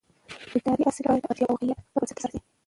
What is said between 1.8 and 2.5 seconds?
پر بنسټ ترسره شي